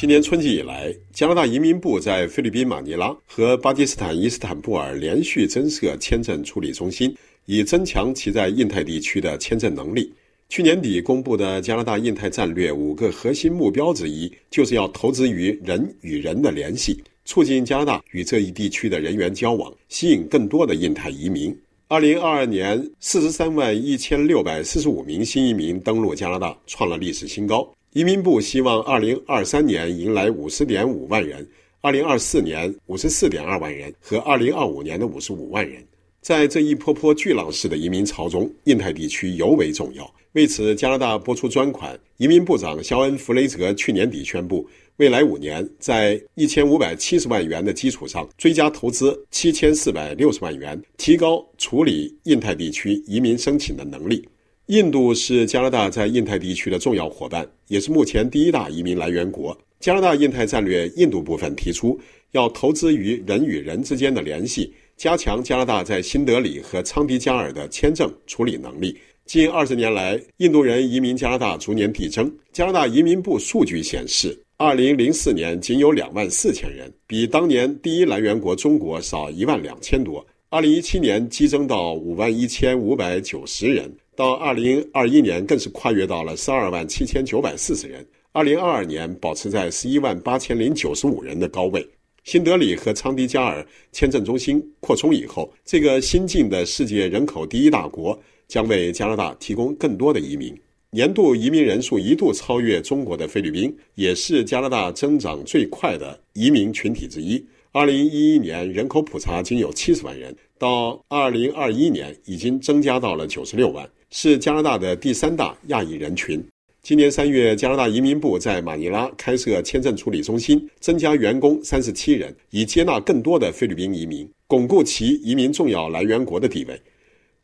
[0.00, 10.10] 今年春季以来，加拿大移民部在菲律宾马尼拉和巴基斯坦伊斯坦布尔连续增设签证处理中心，以增强其在印太地区的签证能力。
[10.48, 21.54] 去年底公布的加拿大印太战略五个核心目标之一，就是要投资于人与人的联系，促进加拿大与这一地区的人员交往，吸引更多的印太移民。
[21.88, 27.70] 二零二二年，四十三万一千六百四十五名新移民登陆加拿大，创了历史新高。
[27.92, 31.44] 移民部希望二零二三年迎来五十点五万人，
[31.80, 35.84] 二零二四年五十四点二万人和二零二五年的五十五万人。
[36.20, 40.08] 在这一波波巨浪式的移民潮中，印太地区尤为重要。
[40.34, 41.98] 为此，加拿大拨出专款。
[42.18, 44.64] 移民部长肖恩·弗雷泽去年底宣布，
[44.98, 54.24] 未来五年在一千五百七十万元的基础上追加投资七千四百六十万元，提高处理印太地区移民申请的能力。
[54.70, 59.56] 印度是加拿大在印太地区的重要伙伴，也是目前第一大移民来源国。
[59.80, 61.98] 加拿大印太战略印度部分提出，
[62.30, 68.96] 要投资于人与人之间的联系，加强加拿大在新德里和昌迪加尔的签证处理能力。
[69.24, 72.32] 近二十年来，印度人移民加拿大逐年递增。
[72.52, 80.24] 加拿大移民部数据显示，二零零四年仅有两万四千人，比当年第一来源国中国少一万两千多。
[80.48, 83.92] 二零一七年激增到五万一千五百九十人。
[84.20, 88.06] 到二零二一年，更是跨越到了十二万七千九百四十人。
[88.32, 91.88] 二零二二年保持在十一万八千零九十五人的高位。
[92.24, 100.54] 新德里和昌迪加尔签证中心扩充以后，这个新晋的世界人口第一大国将为加拿大提供更多的移民。
[100.90, 107.42] 年度移民人数一度超越中国的菲律宾，也是加拿大增长最快的移民群体之一。
[107.72, 113.88] 二零一一年人口普查仅有七十万人，到二零二一年已经增加到了九十六万。
[114.12, 116.44] 是加拿大的第三大亚裔人群。
[116.82, 126.80] 今年三月，加拿大移民部在马尼拉开设签证处理中心，增加员工三十七人，以接纳更多的菲律宾移民，巩固其移民重要来源国的地位。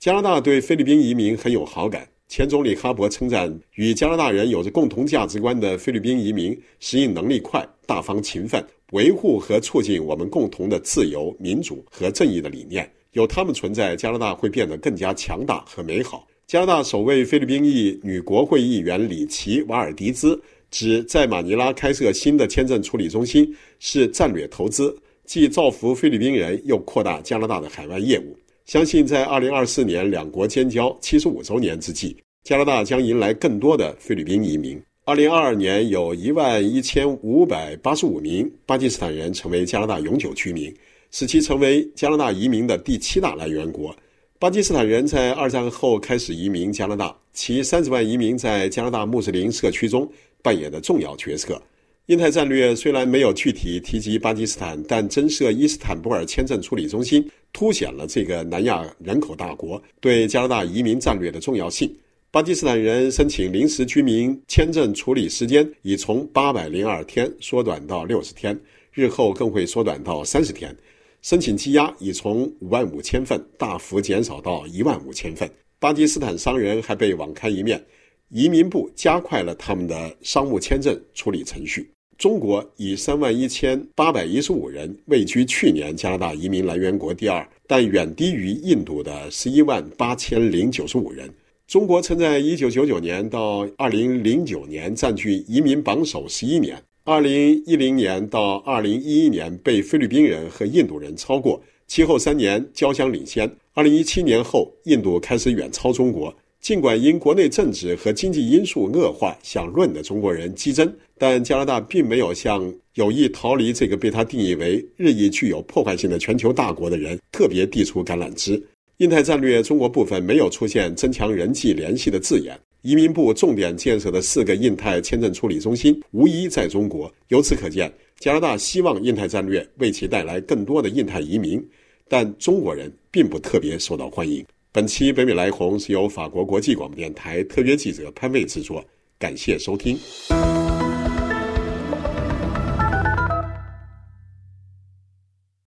[0.00, 2.06] 加拿大对菲律宾移民很有好感。
[2.28, 12.90] 前总理哈珀称赞与加拿大人有着共同价值观的菲律宾移民适应能力快、大方勤奋，维护和促进我们共同的自由、民主和正义的理念。
[13.12, 16.26] 有他们存在，加拿大会变得更加强大和美好。
[16.46, 20.40] 加拿大首位菲律宾裔女国会议员里奇·瓦尔迪兹
[20.70, 28.38] 指，在马尼拉开设新的签证处理中心是战略投资，既造福菲律宾人，又扩大加拿大的海外业务。
[28.64, 34.80] 相信在2024年两国建交75周年之际，加拿大将迎来更多的菲律宾移民。
[35.06, 40.72] 2022年有一万一千五百八十五名巴基斯坦人成为加拿大永久居民，
[41.10, 43.92] 使其成为加拿大移民的第七大来源国。
[44.38, 50.06] 巴基斯坦人在二战后开始移民加拿大，其三十万移民在加拿大穆斯林社区中
[50.42, 51.60] 扮演的重要角色。
[52.06, 61.90] 印太战略虽然没有具体提及巴基斯坦，但增设伊斯坦布尔签证处理中心，凸显了这个南亚人口大国对加拿大移民战略的重要性。
[62.30, 68.58] 巴基斯坦人申请临时居民签证处理时间已从八百零二天缩短到六十天，
[68.92, 70.76] 日后更会缩短到三十天。
[71.26, 75.50] 申请积压已从五万五千份大幅减少到一万五千份。
[75.80, 77.84] 巴基斯坦商人还被网开一面，
[78.28, 81.90] 移民部加快了他们的商务签证处理程序。
[82.16, 91.28] 中国以三万一千八百一十五人位居去年加拿大移民来源国第二，但远低于印度的十一万八千零九十五人。
[91.66, 96.80] 中国曾在一九九九年到二零零九年占据移民榜首十一年。
[97.08, 103.48] 二零一零年到二零一一年被菲律宾人和印度人超过，其后三年交相领先。
[103.74, 106.34] 二零一七年后，印度开始远超中国。
[106.60, 118.60] 尽管因国内政治和经济因素恶化，想润的中国人激增，但加拿大并没有向有意逃离这个被他定义为日益具有破坏性的全球大国的人特别递出橄榄枝。
[118.96, 122.58] 印太战略中国部分没有出现增强人际联系的字眼。
[122.86, 131.60] 移民部重点建设的四个印太签证处理中心无一在中国，由此可见，加拿大希望印太战略为其带来更多的印太移民，
[132.06, 134.46] 但中国人并不特别受到欢迎。
[134.70, 138.84] 本期北美来鸿是由法国国际广播电台特约记者潘卫制作，
[139.18, 139.98] 感谢收听。